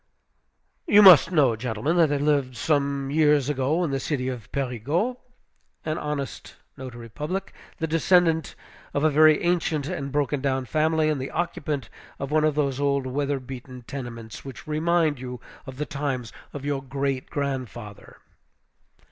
[0.87, 5.15] You must know, gentlemen, that there lived some years ago, in the city of Périgueux,
[5.85, 8.55] an honest notary public, the descendant
[8.95, 12.79] of a very ancient and broken down family, and the occupant of one of those
[12.79, 18.17] old weather beaten tenements which remind you of the times of your great grandfather.